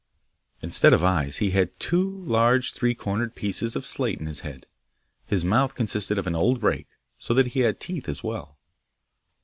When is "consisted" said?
5.75-6.17